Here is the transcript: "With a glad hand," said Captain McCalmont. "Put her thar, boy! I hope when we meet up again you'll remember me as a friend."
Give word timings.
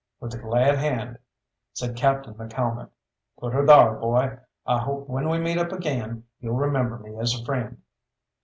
"With 0.19 0.33
a 0.33 0.39
glad 0.39 0.79
hand," 0.79 1.19
said 1.73 1.95
Captain 1.95 2.33
McCalmont. 2.33 2.89
"Put 3.39 3.53
her 3.53 3.63
thar, 3.63 3.99
boy! 3.99 4.39
I 4.65 4.79
hope 4.79 5.07
when 5.07 5.29
we 5.29 5.37
meet 5.37 5.59
up 5.59 5.71
again 5.71 6.23
you'll 6.39 6.55
remember 6.55 6.97
me 6.97 7.15
as 7.19 7.39
a 7.39 7.45
friend." 7.45 7.79